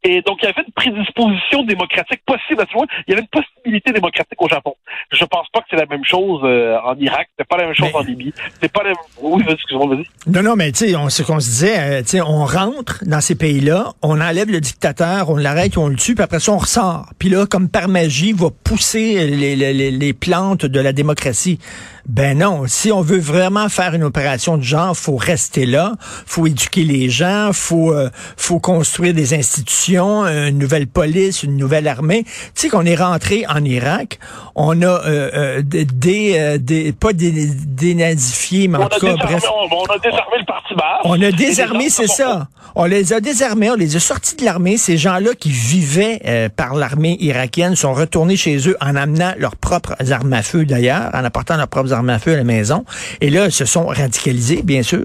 Et 0.02 0.22
donc 0.22 0.38
il 0.40 0.46
y 0.46 0.48
avait 0.48 0.62
une 0.66 0.72
prédisposition 0.72 1.64
démocratique 1.64 2.22
possible 2.24 2.62
à 2.62 2.66
ce 2.66 2.74
moment. 2.74 2.86
Il 3.06 3.10
y 3.10 3.12
avait 3.14 3.22
une 3.22 3.28
possibilité 3.28 3.57
démocratique 3.70 4.40
au 4.40 4.48
Japon. 4.48 4.74
Je 5.12 5.24
pense 5.24 5.46
pas 5.52 5.60
que 5.60 5.66
c'est 5.70 5.76
la 5.76 5.86
même 5.86 6.04
chose 6.04 6.40
euh, 6.44 6.76
en 6.84 6.96
Irak, 6.96 7.28
c'est 7.38 7.46
pas 7.46 7.56
la 7.56 7.66
même 7.66 7.74
chose 7.74 7.90
en 7.94 8.00
Libye, 8.00 8.32
c'est 8.60 8.72
pas 8.72 8.82
la 8.82 8.90
même... 8.90 8.98
Oui, 9.20 9.42
excuse-moi, 9.48 9.96
vas-y. 9.96 10.30
Non, 10.30 10.42
non, 10.42 10.56
mais 10.56 10.72
tu 10.72 10.88
sais, 10.88 10.94
ce 11.08 11.22
qu'on 11.22 11.40
se 11.40 11.48
disait, 11.48 11.78
euh, 11.78 12.02
tu 12.02 12.08
sais, 12.08 12.20
on 12.20 12.44
rentre 12.44 13.04
dans 13.06 13.20
ces 13.20 13.34
pays-là, 13.34 13.92
on 14.02 14.20
enlève 14.20 14.50
le 14.50 14.60
dictateur, 14.60 15.30
on 15.30 15.36
l'arrête, 15.36 15.76
on 15.78 15.88
le 15.88 15.96
tue, 15.96 16.14
puis 16.14 16.24
après 16.24 16.40
ça 16.40 16.52
on 16.52 16.58
ressort. 16.58 17.06
Puis 17.18 17.28
là, 17.28 17.46
comme 17.46 17.68
par 17.68 17.88
magie, 17.88 18.32
va 18.32 18.48
pousser 18.50 19.26
les, 19.26 19.56
les, 19.56 19.90
les 19.90 20.12
plantes 20.12 20.66
de 20.66 20.80
la 20.80 20.92
démocratie. 20.92 21.58
Ben 22.08 22.38
non, 22.38 22.62
si 22.66 22.90
on 22.90 23.02
veut 23.02 23.20
vraiment 23.20 23.68
faire 23.68 23.92
une 23.92 24.02
opération 24.02 24.56
de 24.56 24.62
genre, 24.62 24.96
faut 24.96 25.16
rester 25.16 25.66
là, 25.66 25.92
faut 26.00 26.46
éduquer 26.46 26.82
les 26.82 27.10
gens, 27.10 27.50
faut 27.52 27.92
euh, 27.92 28.08
faut 28.38 28.60
construire 28.60 29.12
des 29.12 29.34
institutions, 29.34 30.24
une 30.24 30.56
nouvelle 30.56 30.86
police, 30.86 31.42
une 31.42 31.58
nouvelle 31.58 31.86
armée. 31.86 32.24
Tu 32.24 32.30
sais 32.54 32.68
qu'on 32.70 32.86
est 32.86 32.96
rentré 32.96 33.44
en 33.46 33.62
Irak, 33.62 34.20
on 34.54 34.80
a 34.80 34.86
euh, 34.86 35.30
euh 35.34 35.62
des, 35.62 36.38
euh, 36.38 36.56
des 36.56 36.94
pas 36.94 37.12
des 37.12 37.30
dénazifiés, 37.30 38.68
mais 38.68 38.78
en 38.78 38.88
tout 38.88 39.04
cas 39.04 39.14
bref. 39.14 39.44
On, 39.70 39.84
a 39.84 39.98
désarmé 39.98 40.38
le 40.38 40.46
parti 40.46 40.74
On 41.04 41.20
a 41.20 41.30
désarmé, 41.30 41.90
c'est 41.90 42.06
ça. 42.06 42.48
On 42.74 42.86
les 42.86 43.12
a 43.12 43.20
désarmés, 43.20 43.70
on 43.70 43.74
les 43.74 43.96
a 43.96 44.00
sortis 44.00 44.36
de 44.36 44.46
l'armée. 44.46 44.78
Ces 44.78 44.96
gens-là 44.96 45.34
qui 45.38 45.50
vivaient 45.50 46.50
par 46.56 46.74
l'armée 46.74 47.18
irakienne 47.20 47.76
sont 47.76 47.92
retournés 47.92 48.36
chez 48.36 48.66
eux 48.66 48.78
en 48.80 48.96
amenant 48.96 49.34
leurs 49.36 49.56
propres 49.56 49.94
armes 50.10 50.32
à 50.32 50.42
feu 50.42 50.64
d'ailleurs, 50.64 51.10
en 51.12 51.24
apportant 51.24 51.56
leurs 51.56 51.68
propres 51.68 51.92
armes 51.92 51.97
à 52.06 52.18
feu 52.18 52.34
à 52.34 52.36
la 52.36 52.44
maison. 52.44 52.84
Et 53.20 53.30
là, 53.30 53.46
ils 53.46 53.52
se 53.52 53.64
sont 53.64 53.86
radicalisés, 53.86 54.62
bien 54.62 54.82
sûr. 54.82 55.04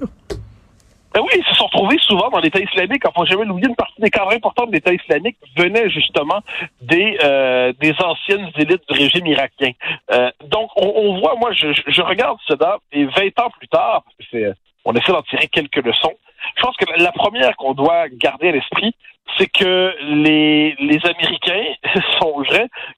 Ben 1.14 1.20
oui, 1.20 1.30
ils 1.36 1.44
se 1.44 1.54
sont 1.54 1.66
retrouvés 1.66 1.98
souvent 2.00 2.28
dans 2.28 2.40
l'État 2.40 2.58
islamique. 2.58 3.02
Enfin, 3.06 3.24
jamais 3.24 3.48
oublié 3.48 3.68
une 3.68 3.76
partie 3.76 4.00
des 4.00 4.10
cadres 4.10 4.32
importants 4.32 4.66
de 4.66 4.72
l'État 4.72 4.92
islamique 4.92 5.36
venaient 5.56 5.88
justement 5.88 6.40
des 6.80 7.16
euh, 7.22 7.72
des 7.80 7.94
anciennes 8.02 8.50
élites 8.56 8.82
du 8.90 8.98
régime 8.98 9.26
irakien. 9.26 9.70
Euh, 10.10 10.30
donc, 10.46 10.70
on, 10.74 11.20
voit, 11.20 11.36
moi, 11.36 11.52
je, 11.52 12.02
regarde 12.02 12.38
cela, 12.48 12.78
et 12.90 13.04
20 13.04 13.12
ans 13.40 13.50
plus 13.56 13.68
tard, 13.68 14.02
c'est, 14.32 14.54
on 14.84 14.92
essaie 14.94 15.12
d'en 15.12 15.22
tirer 15.22 15.46
quelques 15.46 15.84
leçons. 15.84 16.14
Je 16.56 16.62
pense 16.62 16.76
que 16.76 16.84
la 17.00 17.12
première 17.12 17.54
qu'on 17.56 17.74
doit 17.74 18.08
garder 18.08 18.48
à 18.48 18.52
l'esprit, 18.52 18.92
c'est 19.38 19.46
que 19.46 19.94
les, 20.00 20.74
les 20.80 21.00
Américains 21.06 21.74
sont 22.18 22.42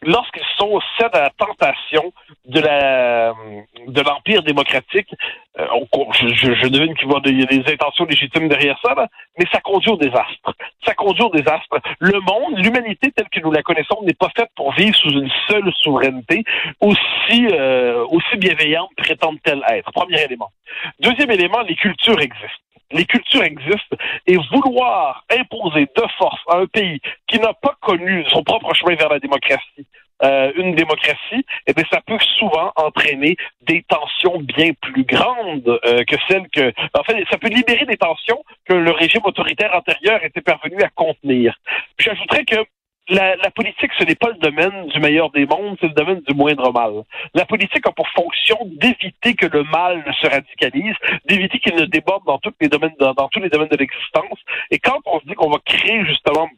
lorsqu'ils 0.03 0.43
sont 0.57 0.81
cèdent 0.99 1.15
à 1.15 1.23
la 1.23 1.31
tentation 1.31 2.13
de 2.47 2.61
la 2.61 3.35
de 3.97 4.03
l'empire 4.03 4.43
démocratique. 4.43 5.09
Euh, 5.59 5.67
je, 6.13 6.69
devine 6.69 6.95
qu'il 6.95 7.09
y 7.09 7.43
a 7.43 7.47
des 7.47 7.73
intentions 7.73 8.05
légitimes 8.05 8.49
derrière 8.49 8.79
ça, 8.85 8.95
mais 9.39 9.47
ça 9.51 9.61
conduit 9.61 9.91
au 9.91 9.97
désastre. 9.97 10.55
Ça 10.85 10.95
conduit 10.95 11.23
au 11.23 11.31
désastre. 11.31 11.81
Le 11.99 12.21
monde, 12.21 12.59
l'humanité 12.59 13.11
telle 13.11 13.29
que 13.31 13.41
nous 13.41 13.51
la 13.51 13.63
connaissons, 13.63 14.03
n'est 14.03 14.15
pas 14.15 14.31
faite 14.37 14.51
pour 14.55 14.73
vivre 14.75 14.95
sous 14.97 15.11
une 15.11 15.31
seule 15.49 15.73
souveraineté, 15.83 16.45
aussi 16.81 17.49
euh, 17.51 18.05
aussi 18.11 18.37
bienveillante 18.37 18.91
prétend-elle 18.97 19.63
être. 19.71 19.91
Premier 19.93 20.23
élément. 20.23 20.51
Deuxième 21.01 21.31
élément, 21.31 21.63
les 21.63 21.77
cultures 21.77 22.21
existent 22.21 22.67
les 22.93 23.05
cultures 23.05 23.43
existent 23.43 23.97
et 24.27 24.37
vouloir 24.53 25.25
imposer 25.31 25.87
de 25.87 26.03
force 26.19 26.41
à 26.49 26.59
un 26.59 26.67
pays 26.67 27.01
qui 27.27 27.39
n'a 27.39 27.53
pas 27.53 27.75
connu 27.81 28.25
son 28.29 28.43
propre 28.43 28.73
chemin 28.75 28.95
vers 28.95 29.09
la 29.09 29.19
démocratie, 29.19 29.87
euh, 30.23 30.53
une 30.57 30.75
démocratie, 30.75 31.45
eh 31.67 31.73
bien, 31.75 31.85
ça 31.91 32.01
peut 32.07 32.19
souvent 32.39 32.73
entraîner 32.77 33.37
des 33.63 33.83
tensions 33.83 34.41
bien 34.41 34.71
plus 34.81 35.05
grandes 35.05 35.79
euh, 35.85 36.05
que 36.05 36.17
celles 36.29 36.49
que... 36.49 36.73
En 36.99 37.05
fait, 37.05 37.23
ça 37.31 37.39
peut 37.39 37.49
libérer 37.49 37.85
des 37.85 37.97
tensions 37.97 38.43
que 38.67 38.75
le 38.75 38.91
régime 38.93 39.23
autoritaire 39.25 39.75
antérieur 39.75 40.25
était 40.25 40.41
parvenu 40.41 40.83
à 40.83 40.89
contenir. 40.89 41.55
J'ajouterais 41.99 42.45
que 42.45 42.57
la, 43.09 43.37
la, 43.37 43.51
politique, 43.51 43.93
ce 43.99 44.05
n'est 44.05 44.17
pas 44.17 44.31
le 44.31 44.39
domaine 44.39 44.89
du 44.89 44.99
meilleur 44.99 45.31
des 45.31 45.47
mondes, 45.47 45.77
c'est 45.81 45.87
le 45.87 45.95
domaine 45.95 46.23
du 46.27 46.35
moindre 46.35 46.73
mal. 46.73 47.05
La 47.35 47.45
politique 47.45 47.87
a 47.87 47.93
pour 47.93 48.09
fonction 48.09 48.59
d'éviter 48.65 49.35
que 49.35 49.47
le 49.47 49.63
mal 49.65 50.03
ne 50.05 50.13
se 50.13 50.27
radicalise, 50.27 50.95
d'éviter 51.27 51.61
qu'il 51.61 51.77
ne 51.77 51.85
déborde 51.85 52.25
dans 52.27 52.39
tous 52.39 52.55
les 52.61 52.69
domaines, 52.69 52.95
dans 52.99 53.29
tous 53.29 53.41
les 53.41 53.49
domaines 53.49 53.69
de 53.69 53.77
l'existence. 53.77 54.39
Et 54.71 54.79
quand 54.79 54.99
on 55.07 55.21
se 55.21 55.27
dit 55.27 55.35
qu'on 55.35 55.51
va 55.51 55.59
créer 55.65 56.05
justement 56.05 56.49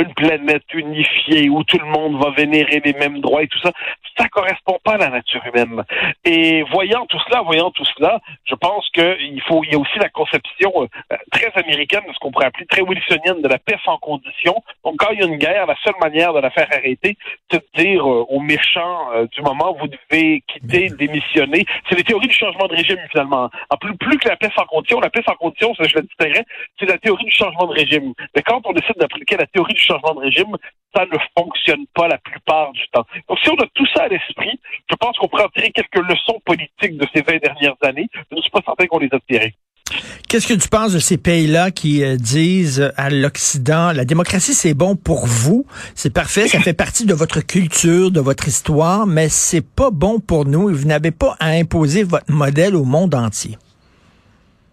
une 0.00 0.14
planète 0.14 0.64
unifiée 0.72 1.48
où 1.48 1.62
tout 1.64 1.78
le 1.78 1.86
monde 1.86 2.22
va 2.22 2.30
vénérer 2.30 2.80
les 2.84 2.92
mêmes 2.94 3.20
droits 3.20 3.42
et 3.42 3.48
tout 3.48 3.58
ça, 3.60 3.70
ça 4.16 4.28
correspond 4.28 4.78
pas 4.84 4.94
à 4.94 4.98
la 4.98 5.10
nature 5.10 5.42
humaine. 5.46 5.82
Et 6.24 6.62
voyant 6.62 7.06
tout 7.06 7.18
cela, 7.26 7.42
voyant 7.42 7.70
tout 7.70 7.84
cela, 7.96 8.20
je 8.44 8.54
pense 8.54 8.88
qu'il 8.90 9.40
faut, 9.42 9.62
il 9.64 9.72
y 9.72 9.74
a 9.74 9.78
aussi 9.78 9.98
la 9.98 10.08
conception 10.08 10.72
euh, 10.76 11.16
très 11.32 11.50
américaine 11.54 12.02
de 12.06 12.12
ce 12.12 12.18
qu'on 12.18 12.30
pourrait 12.30 12.46
appeler 12.46 12.66
très 12.66 12.82
wilsonienne 12.82 13.42
de 13.42 13.48
la 13.48 13.58
paix 13.58 13.76
sans 13.84 13.98
condition. 13.98 14.62
Donc 14.84 14.96
quand 14.98 15.10
il 15.12 15.20
y 15.20 15.22
a 15.22 15.26
une 15.26 15.36
guerre, 15.36 15.66
la 15.66 15.76
seule 15.84 15.94
manière 16.00 16.32
de 16.32 16.40
la 16.40 16.50
faire 16.50 16.68
arrêter, 16.70 17.16
c'est 17.50 17.58
de 17.58 17.82
dire 17.82 18.02
euh, 18.08 18.24
aux 18.28 18.40
méchants 18.40 19.12
euh, 19.14 19.26
du 19.32 19.42
moment, 19.42 19.76
vous 19.78 19.88
devez 19.88 20.42
quitter, 20.46 20.90
démissionner. 20.90 21.64
C'est 21.88 21.96
les 21.96 22.04
théories 22.04 22.28
du 22.28 22.34
changement 22.34 22.66
de 22.66 22.74
régime 22.74 22.98
finalement. 23.10 23.50
En 23.70 23.76
plus, 23.76 23.96
plus 23.96 24.18
que 24.18 24.28
la 24.28 24.36
paix 24.36 24.50
sans 24.56 24.64
condition, 24.66 25.00
la 25.00 25.10
paix 25.10 25.22
sans 25.26 25.34
condition, 25.34 25.74
ça 25.74 25.84
je 25.84 25.94
le 25.96 26.02
distinguerais, 26.02 26.44
c'est 26.78 26.86
la 26.86 26.98
théorie 26.98 27.24
du 27.24 27.30
changement 27.32 27.66
de 27.66 27.72
régime. 27.72 28.12
Mais 28.34 28.42
quand 28.42 28.60
on 28.64 28.72
décide 28.72 28.96
d'appliquer 28.96 29.36
la 29.36 29.46
théorie 29.46 29.74
du 29.74 29.83
changement 29.84 30.14
de 30.14 30.20
régime, 30.20 30.56
ça 30.94 31.04
ne 31.06 31.18
fonctionne 31.36 31.86
pas 31.94 32.08
la 32.08 32.18
plupart 32.18 32.72
du 32.72 32.82
temps. 32.92 33.04
Donc, 33.28 33.38
si 33.42 33.50
on 33.50 33.54
a 33.54 33.66
tout 33.74 33.86
ça 33.94 34.04
à 34.04 34.08
l'esprit, 34.08 34.58
je 34.90 34.96
pense 34.96 35.16
qu'on 35.18 35.28
pourrait 35.28 35.44
en 35.44 35.48
tirer 35.48 35.70
quelques 35.70 36.08
leçons 36.08 36.40
politiques 36.44 36.96
de 36.96 37.06
ces 37.14 37.22
20 37.22 37.38
dernières 37.42 37.76
années. 37.82 38.08
Je 38.30 38.36
ne 38.36 38.40
suis 38.40 38.50
pas 38.50 38.60
certain 38.64 38.86
qu'on 38.86 38.98
les 38.98 39.10
a 39.12 39.18
tirées. 39.28 39.54
Qu'est-ce 40.28 40.48
que 40.48 40.54
tu 40.54 40.68
penses 40.68 40.92
de 40.92 40.98
ces 40.98 41.18
pays-là 41.18 41.70
qui 41.70 42.02
euh, 42.02 42.16
disent 42.16 42.92
à 42.96 43.10
l'Occident, 43.10 43.92
la 43.92 44.04
démocratie 44.04 44.54
c'est 44.54 44.74
bon 44.74 44.96
pour 44.96 45.26
vous, 45.26 45.66
c'est 45.94 46.12
parfait, 46.12 46.48
ça 46.48 46.58
fait 46.60 46.72
partie 46.72 47.04
de 47.04 47.14
votre 47.14 47.40
culture, 47.40 48.10
de 48.10 48.20
votre 48.20 48.48
histoire, 48.48 49.06
mais 49.06 49.28
c'est 49.28 49.64
pas 49.64 49.90
bon 49.90 50.20
pour 50.20 50.46
nous 50.46 50.70
et 50.70 50.72
vous 50.72 50.86
n'avez 50.86 51.10
pas 51.10 51.36
à 51.38 51.50
imposer 51.50 52.02
votre 52.02 52.24
modèle 52.28 52.74
au 52.74 52.84
monde 52.84 53.14
entier. 53.14 53.58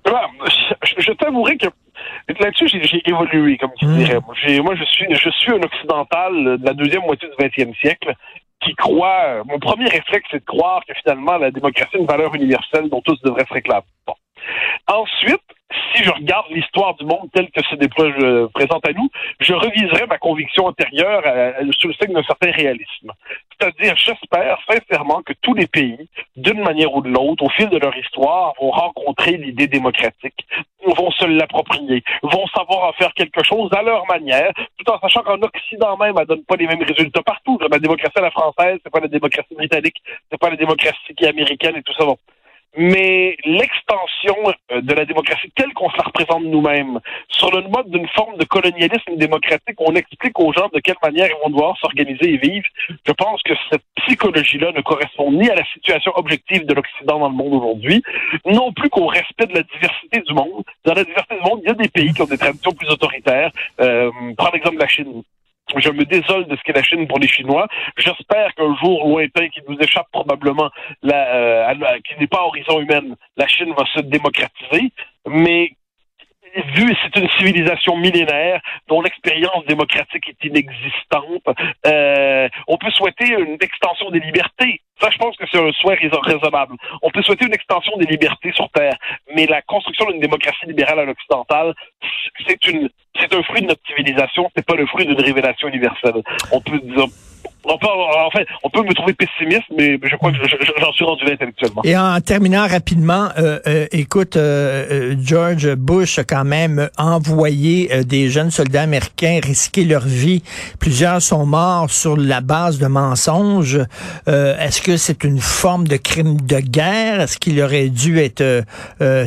Ah, 0.05 0.27
je, 0.47 1.01
je 1.01 1.11
t'avouerai 1.11 1.57
que 1.57 1.67
là-dessus, 2.39 2.67
j'ai 2.67 3.01
évolué, 3.09 3.57
comme 3.57 3.71
tu 3.77 3.85
dirais. 3.85 4.19
Moi, 4.25 4.75
je 4.75 4.83
suis, 4.85 5.07
je 5.09 5.29
suis 5.29 5.51
un 5.51 5.61
occidental 5.61 6.57
de 6.59 6.65
la 6.65 6.73
deuxième 6.73 7.03
moitié 7.03 7.27
du 7.29 7.35
20e 7.43 7.75
siècle 7.79 8.13
qui 8.63 8.73
croit. 8.75 9.43
Mon 9.45 9.59
premier 9.59 9.85
réflexe, 9.85 10.27
c'est 10.31 10.39
de 10.39 10.45
croire 10.45 10.83
que 10.87 10.93
finalement, 10.93 11.37
la 11.37 11.51
démocratie 11.51 11.95
est 11.95 11.99
une 11.99 12.05
valeur 12.05 12.33
universelle 12.35 12.89
dont 12.89 13.01
tous 13.01 13.19
devraient 13.21 13.45
se 13.47 13.53
réclamer. 13.53 13.81
Bon. 14.05 14.13
Ensuite, 14.87 15.41
si 15.93 16.03
je 16.03 16.11
regarde 16.11 16.47
l'histoire 16.49 16.95
du 16.95 17.05
monde 17.05 17.29
telle 17.33 17.49
que 17.51 17.63
se 17.63 17.75
déploie, 17.75 18.11
présente 18.53 18.87
à 18.87 18.93
nous, 18.93 19.09
je 19.39 19.53
reviserai 19.53 20.05
ma 20.07 20.17
conviction 20.17 20.65
antérieure 20.65 21.23
sous 21.79 21.87
le 21.87 21.93
signe 21.93 22.13
d'un 22.13 22.23
certain 22.23 22.51
réalisme. 22.51 23.11
C'est-à-dire, 23.61 23.95
j'espère 23.95 24.57
sincèrement 24.67 25.21
que 25.21 25.33
tous 25.41 25.53
les 25.53 25.67
pays, 25.67 26.09
d'une 26.35 26.61
manière 26.61 26.93
ou 26.95 27.01
de 27.01 27.09
l'autre, 27.09 27.43
au 27.43 27.49
fil 27.49 27.69
de 27.69 27.77
leur 27.77 27.95
histoire, 27.95 28.53
vont 28.59 28.71
rencontrer 28.71 29.37
l'idée 29.37 29.67
démocratique, 29.67 30.47
vont 30.83 31.11
se 31.11 31.25
l'approprier, 31.25 32.03
vont 32.23 32.47
savoir 32.47 32.89
en 32.89 32.93
faire 32.93 33.13
quelque 33.13 33.43
chose 33.43 33.69
à 33.73 33.83
leur 33.83 34.07
manière, 34.07 34.51
tout 34.77 34.91
en 34.91 34.99
sachant 34.99 35.21
qu'en 35.21 35.39
Occident 35.41 35.95
même, 35.97 36.15
elle 36.19 36.25
donne 36.25 36.43
pas 36.43 36.55
les 36.55 36.65
mêmes 36.65 36.81
résultats 36.81 37.21
partout. 37.21 37.59
La 37.69 37.77
démocratie 37.77 38.17
à 38.17 38.21
la 38.21 38.31
française, 38.31 38.79
c'est 38.83 38.91
pas 38.91 38.99
la 38.99 39.07
démocratie 39.07 39.53
britannique, 39.53 40.01
c'est 40.31 40.39
pas 40.39 40.49
la 40.49 40.55
démocratie 40.55 41.25
américaine 41.27 41.75
et 41.75 41.83
tout 41.83 41.93
ça. 41.93 42.05
Bon 42.05 42.17
mais 42.77 43.37
l'extension 43.43 44.35
euh, 44.71 44.81
de 44.81 44.93
la 44.93 45.05
démocratie 45.05 45.51
telle 45.55 45.73
qu'on 45.73 45.89
se 45.89 45.97
la 45.97 46.03
représente 46.03 46.43
nous-mêmes, 46.43 46.99
sur 47.29 47.51
le 47.51 47.67
mode 47.67 47.89
d'une 47.89 48.07
forme 48.09 48.37
de 48.37 48.45
colonialisme 48.45 49.15
démocratique, 49.15 49.75
on 49.79 49.95
explique 49.95 50.39
aux 50.39 50.53
gens 50.53 50.69
de 50.73 50.79
quelle 50.79 50.95
manière 51.03 51.27
ils 51.27 51.43
vont 51.43 51.49
devoir 51.49 51.77
s'organiser 51.77 52.33
et 52.33 52.37
vivre, 52.37 52.65
je 53.05 53.11
pense 53.11 53.41
que 53.43 53.53
cette 53.69 53.83
psychologie-là 54.03 54.71
ne 54.71 54.81
correspond 54.81 55.31
ni 55.31 55.49
à 55.49 55.55
la 55.55 55.65
situation 55.73 56.11
objective 56.15 56.65
de 56.65 56.73
l'Occident 56.73 57.19
dans 57.19 57.29
le 57.29 57.35
monde 57.35 57.53
aujourd'hui, 57.53 58.01
non 58.45 58.71
plus 58.71 58.89
qu'au 58.89 59.07
respect 59.07 59.47
de 59.47 59.55
la 59.55 59.63
diversité 59.63 60.21
du 60.21 60.33
monde. 60.33 60.63
Dans 60.85 60.93
la 60.93 61.03
diversité 61.03 61.35
du 61.35 61.41
monde, 61.41 61.59
il 61.63 61.67
y 61.67 61.71
a 61.71 61.73
des 61.73 61.89
pays 61.89 62.13
qui 62.13 62.21
ont 62.21 62.25
des 62.25 62.37
traditions 62.37 62.71
plus 62.71 62.89
autoritaires. 62.89 63.51
Euh, 63.79 64.09
prends 64.37 64.51
l'exemple 64.51 64.75
de 64.75 64.81
la 64.81 64.87
Chine 64.87 65.23
je 65.77 65.89
me 65.89 66.05
désole 66.05 66.45
de 66.47 66.55
ce 66.55 66.61
qu'est 66.63 66.75
la 66.75 66.83
Chine 66.83 67.07
pour 67.07 67.19
les 67.19 67.27
Chinois. 67.27 67.67
J'espère 67.97 68.53
qu'un 68.55 68.75
jour 68.77 69.07
lointain 69.07 69.47
qui 69.49 69.61
nous 69.67 69.77
échappe 69.79 70.07
probablement, 70.11 70.69
euh, 71.05 71.73
qui 72.07 72.19
n'est 72.19 72.27
pas 72.27 72.43
horizon 72.43 72.79
humaine, 72.81 73.15
la 73.37 73.47
Chine 73.47 73.73
va 73.77 73.85
se 73.93 74.01
démocratiser. 74.01 74.91
Mais 75.27 75.71
vu 76.75 76.95
c'est 77.03 77.19
une 77.19 77.29
civilisation 77.37 77.97
millénaire 77.97 78.61
dont 78.87 79.01
l'expérience 79.01 79.65
démocratique 79.65 80.29
est 80.29 80.45
inexistante, 80.47 81.43
euh, 81.85 82.49
on 82.67 82.77
peut 82.77 82.91
souhaiter 82.91 83.27
une 83.27 83.57
extension 83.61 84.09
des 84.11 84.19
libertés. 84.19 84.81
Ça, 84.99 85.09
je 85.09 85.17
pense 85.17 85.35
que 85.35 85.45
c'est 85.51 85.57
un 85.57 85.71
souhait 85.71 85.97
raisonnable. 86.21 86.75
On 87.01 87.09
peut 87.09 87.23
souhaiter 87.23 87.45
une 87.45 87.53
extension 87.53 87.97
des 87.97 88.05
libertés 88.05 88.51
sur 88.53 88.69
Terre, 88.69 88.95
mais 89.35 89.47
la 89.47 89.61
construction 89.63 90.05
d'une 90.05 90.19
démocratie 90.19 90.67
libérale 90.67 90.99
à 90.99 91.05
l'occidental, 91.05 91.73
c'est 92.47 92.67
une, 92.67 92.89
c'est 93.19 93.33
un 93.33 93.41
fruit 93.43 93.61
de 93.61 93.67
notre 93.67 93.85
civilisation, 93.87 94.49
c'est 94.55 94.65
pas 94.65 94.75
le 94.75 94.85
fruit 94.85 95.05
d'une 95.05 95.19
révélation 95.19 95.67
universelle. 95.69 96.21
On 96.51 96.61
peut 96.61 96.79
dire 96.79 97.07
on 97.65 97.77
peut, 97.77 97.87
en 97.87 98.29
fait, 98.31 98.47
on 98.63 98.69
peut 98.69 98.83
me 98.83 98.93
trouver 98.93 99.13
pessimiste, 99.13 99.67
mais 99.75 99.99
je 100.01 100.15
crois 100.15 100.31
que 100.31 100.37
j'en 100.79 100.91
suis 100.93 101.05
rendu 101.05 101.25
là 101.25 101.33
intellectuellement. 101.33 101.81
Et 101.83 101.97
en 101.97 102.19
terminant 102.21 102.67
rapidement, 102.67 103.29
euh, 103.37 103.59
euh, 103.67 103.85
écoute, 103.91 104.35
euh, 104.35 105.15
George 105.21 105.75
Bush 105.75 106.19
a 106.19 106.23
quand 106.23 106.43
même 106.43 106.89
envoyé 106.97 108.03
des 108.03 108.29
jeunes 108.29 108.51
soldats 108.51 108.83
américains 108.83 109.39
risquer 109.43 109.85
leur 109.85 110.05
vie. 110.05 110.41
Plusieurs 110.79 111.21
sont 111.21 111.45
morts 111.45 111.89
sur 111.89 112.17
la 112.17 112.41
base 112.41 112.79
de 112.79 112.87
mensonges. 112.87 113.79
Est-ce 114.27 114.81
que 114.81 114.97
c'est 114.97 115.23
une 115.23 115.39
forme 115.39 115.87
de 115.87 115.97
crime 115.97 116.39
de 116.41 116.59
guerre? 116.59 117.21
Est-ce 117.21 117.37
qu'il 117.37 117.61
aurait 117.61 117.89
dû 117.89 118.19
être 118.19 118.63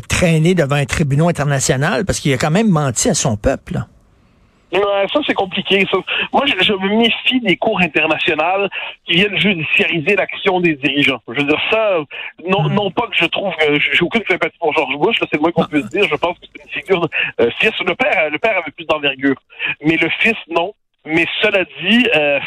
traîné 0.09 0.55
devant 0.55 0.77
un 0.77 0.87
tribunal 0.87 1.29
international? 1.29 2.05
Parce 2.05 2.21
qu'il 2.21 2.33
a 2.33 2.37
quand 2.37 2.51
même 2.51 2.69
menti 2.69 3.09
à 3.09 3.15
son 3.15 3.37
peuple. 3.37 3.85
Ça, 4.75 5.21
c'est 5.27 5.35
compliqué. 5.35 5.85
Moi, 6.33 6.45
je, 6.47 6.73
me 6.73 6.97
méfie 6.97 7.41
des 7.41 7.57
cours 7.57 7.81
internationales 7.81 8.69
qui 9.05 9.15
viennent 9.15 9.39
judiciariser 9.39 10.17
l'action 10.17 10.61
des 10.61 10.75
dirigeants. 10.75 11.21
Je 11.29 11.41
veux 11.41 11.47
dire, 11.47 11.61
ça, 11.71 11.99
non, 12.49 12.65
hmm. 12.65 12.75
non 12.75 12.91
pas 12.91 13.07
que 13.07 13.17
je 13.17 13.27
trouve 13.27 13.55
que 13.57 13.79
j'ai 13.79 14.03
aucune 14.03 14.25
sympathie 14.29 14.59
pour 14.59 14.73
George 14.73 14.97
Bush, 14.97 15.17
c'est 15.21 15.35
le 15.35 15.41
moins 15.41 15.53
qu'on 15.53 15.65
puisse 15.65 15.89
dire. 15.91 16.05
Je 16.11 16.17
pense 16.17 16.39
que 16.39 16.47
c'est 16.53 16.63
une 16.63 16.71
figure 16.71 17.09
euh, 17.41 17.51
fils. 17.61 17.73
Le 17.87 17.95
père, 17.95 18.31
le 18.31 18.39
père 18.39 18.59
avait 18.59 18.73
plus 18.73 18.87
d'envergure. 18.87 19.37
Mais 19.85 19.97
le 19.97 20.09
fils, 20.21 20.37
non. 20.49 20.75
Mais 21.07 21.27
cela 21.43 21.65
dit, 21.83 22.07
euh, 22.17 22.41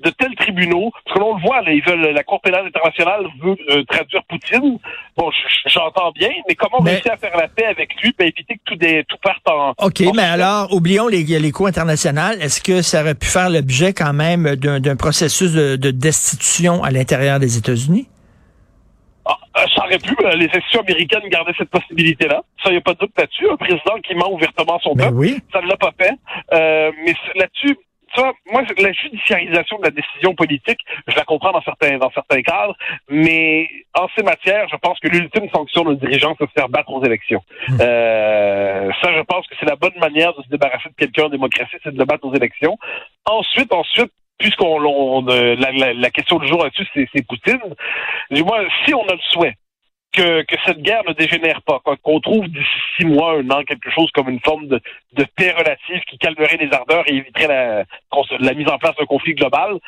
de 0.00 0.10
tels 0.10 0.34
tribunaux, 0.34 0.90
parce 1.04 1.14
que 1.14 1.20
l'on 1.20 1.36
le 1.36 1.40
voit, 1.40 1.62
là, 1.62 1.70
ils 1.70 1.84
veulent, 1.84 2.12
la 2.12 2.24
Cour 2.24 2.40
pénale 2.40 2.66
internationale 2.66 3.26
veut 3.40 3.56
euh, 3.70 3.84
traduire 3.84 4.24
Poutine. 4.24 4.78
Bon, 5.16 5.30
j'entends 5.66 6.10
bien, 6.10 6.30
mais 6.48 6.56
comment 6.56 6.78
réussir 6.78 7.12
à 7.12 7.16
faire 7.16 7.36
la 7.36 7.46
paix 7.46 7.66
avec 7.66 7.94
lui, 8.02 8.12
pour 8.12 8.26
éviter 8.26 8.54
que 8.54 8.60
tout, 8.64 8.74
des, 8.74 9.04
tout 9.04 9.18
parte 9.22 9.48
en... 9.48 9.70
OK, 9.78 10.02
mais 10.16 10.22
alors, 10.22 10.72
oublions 10.72 11.06
les, 11.06 11.22
les 11.22 11.52
cours 11.52 11.68
internationales. 11.68 12.42
Est-ce 12.42 12.60
que 12.60 12.82
ça 12.82 13.02
aurait 13.02 13.14
pu 13.14 13.28
faire 13.28 13.48
l'objet 13.48 13.92
quand 13.92 14.12
même 14.12 14.56
d'un 14.56 14.96
processus 14.96 15.52
de, 15.52 15.76
de 15.76 15.90
destitution 15.92 16.82
à 16.82 16.90
l'intérieur 16.90 17.38
des 17.38 17.56
États-Unis? 17.56 18.08
Ah, 19.24 19.38
euh, 19.58 19.60
ça 19.76 19.84
aurait 19.84 19.98
pu. 19.98 20.16
Les 20.36 20.46
institutions 20.46 20.80
américaines 20.80 21.28
gardaient 21.28 21.54
cette 21.56 21.70
possibilité-là. 21.70 22.42
Ça, 22.64 22.70
il 22.70 22.72
n'y 22.72 22.78
a 22.78 22.80
pas 22.80 22.94
de 22.94 22.98
doute 22.98 23.12
là-dessus. 23.16 23.48
Un 23.48 23.56
président 23.56 23.94
qui 24.02 24.16
ment 24.16 24.32
ouvertement 24.32 24.80
son 24.80 24.94
ben 24.94 25.14
peuple, 25.14 25.40
ça 25.52 25.60
ne 25.60 25.68
l'a 25.68 25.76
pas 25.76 25.92
fait. 25.96 26.14
Euh, 26.52 26.90
mais 27.04 27.14
là-dessus, 27.36 27.78
ça, 28.14 28.32
moi, 28.50 28.62
la 28.78 28.92
judiciarisation 28.92 29.78
de 29.78 29.84
la 29.84 29.90
décision 29.90 30.34
politique, 30.34 30.78
je 31.06 31.16
la 31.16 31.24
comprends 31.24 31.52
dans 31.52 31.62
certains, 31.62 31.98
dans 31.98 32.10
certains 32.10 32.42
cadres, 32.42 32.76
mais 33.08 33.68
en 33.94 34.06
ces 34.16 34.22
matières, 34.22 34.68
je 34.70 34.76
pense 34.76 34.98
que 35.00 35.08
l'ultime 35.08 35.48
sanction 35.54 35.84
d'un 35.84 35.94
dirigeant, 35.94 36.34
c'est 36.38 36.44
de 36.44 36.50
se 36.50 36.54
faire 36.54 36.68
battre 36.68 36.90
aux 36.90 37.04
élections. 37.04 37.42
Hmm. 37.68 37.78
Euh, 37.80 38.90
ça, 39.02 39.12
je 39.16 39.22
pense 39.22 39.46
que 39.46 39.54
c'est 39.58 39.68
la 39.68 39.76
bonne 39.76 39.98
manière 39.98 40.34
de 40.34 40.42
se 40.42 40.48
débarrasser 40.48 40.88
de 40.88 40.94
quelqu'un 40.94 41.24
en 41.24 41.28
démocratie, 41.28 41.76
c'est 41.82 41.92
de 41.92 41.98
le 41.98 42.04
battre 42.04 42.26
aux 42.26 42.34
élections. 42.34 42.78
Ensuite, 43.24 43.72
ensuite, 43.72 44.12
puisqu'on 44.38 44.80
la, 45.24 45.92
la, 45.92 46.10
question 46.10 46.38
du 46.38 46.48
jour 46.48 46.64
là-dessus, 46.64 46.86
c'est 46.94 47.26
Poutine. 47.26 47.60
Dis-moi, 48.30 48.64
si 48.84 48.92
on 48.92 49.06
a 49.06 49.12
le 49.12 49.20
souhait 49.30 49.56
que, 50.12 50.42
que 50.42 50.56
cette 50.66 50.82
guerre 50.82 51.02
ne 51.08 51.14
dégénère 51.14 51.62
pas, 51.62 51.80
qu'on 52.02 52.20
trouve 52.20 52.46
d'ici 52.48 52.66
six 52.96 53.06
mois, 53.06 53.38
un 53.38 53.50
an, 53.50 53.62
quelque 53.64 53.90
chose 53.90 54.10
comme 54.12 54.28
une 54.28 54.40
forme 54.40 54.66
de, 54.66 54.80
paix 55.36 55.52
relative 55.52 56.02
qui 56.08 56.18
calmerait 56.18 56.58
les 56.58 56.72
ardeurs 56.72 57.04
et 57.06 57.16
éviterait 57.16 57.84
la 58.40 58.54
mise 58.54 58.68
en 58.68 58.78
place 58.78 58.96
d'un 58.96 59.06
conflit 59.06 59.34
global 59.34 59.78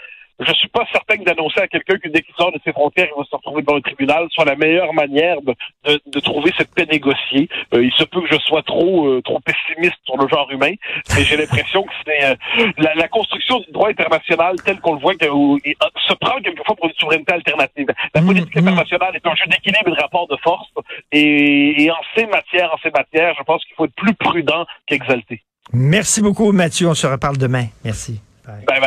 je 0.40 0.52
suis 0.54 0.68
pas 0.68 0.84
certain 0.92 1.16
que 1.16 1.24
d'annoncer 1.24 1.60
à 1.60 1.68
quelqu'un 1.68 1.96
que 1.98 2.08
dès 2.08 2.22
qu'il 2.22 2.34
sort 2.34 2.52
de 2.52 2.58
ses 2.64 2.72
frontières, 2.72 3.08
il 3.14 3.18
va 3.18 3.24
se 3.24 3.36
retrouver 3.36 3.62
devant 3.62 3.76
le 3.76 3.82
tribunal 3.82 4.26
soit 4.30 4.44
la 4.44 4.56
meilleure 4.56 4.92
manière 4.92 5.40
de, 5.42 5.54
de, 5.84 6.00
de 6.06 6.20
trouver 6.20 6.52
cette 6.58 6.74
paix 6.74 6.86
négociée. 6.86 7.48
Euh, 7.72 7.84
il 7.84 7.92
se 7.92 8.04
peut 8.04 8.20
que 8.20 8.34
je 8.34 8.38
sois 8.40 8.62
trop 8.62 9.06
euh, 9.06 9.22
trop 9.22 9.40
pessimiste 9.40 9.98
sur 10.04 10.16
le 10.16 10.26
genre 10.28 10.50
humain, 10.50 10.72
mais 11.16 11.22
j'ai 11.24 11.36
l'impression 11.36 11.82
que 11.84 11.92
c'est 12.04 12.24
euh, 12.24 12.34
la, 12.78 12.94
la, 12.94 13.08
construction 13.08 13.60
du 13.60 13.70
droit 13.70 13.90
international 13.90 14.56
tel 14.64 14.80
qu'on 14.80 14.94
le 14.94 15.00
voit 15.00 15.14
que, 15.14 15.26
se 15.26 16.14
prend 16.14 16.40
quelquefois 16.40 16.74
pour 16.74 16.86
une 16.86 16.94
souveraineté 16.94 17.32
alternative. 17.32 17.86
La 18.14 18.20
mmh, 18.20 18.26
politique 18.26 18.56
mmh. 18.56 18.58
internationale 18.58 19.16
est 19.16 19.26
un 19.26 19.34
jeu 19.34 19.46
d'équilibre 19.46 19.88
et 19.88 19.96
de 19.96 20.00
rapport 20.00 20.26
de 20.26 20.36
force, 20.42 20.68
et, 21.12 21.84
et 21.84 21.90
en 21.90 21.96
ces 22.16 22.26
matières, 22.26 22.72
en 22.72 22.78
ces 22.82 22.90
matières, 22.90 23.34
je 23.38 23.42
pense 23.44 23.64
qu'il 23.64 23.74
faut 23.76 23.84
être 23.84 23.94
plus 23.94 24.14
prudent 24.14 24.66
qu'exalté. 24.86 25.42
Merci 25.72 26.22
beaucoup, 26.22 26.52
Mathieu. 26.52 26.88
On 26.88 26.94
se 26.94 27.06
reparle 27.06 27.38
demain. 27.38 27.66
Merci. 27.84 28.20
Bye 28.46 28.62
bye. 28.66 28.80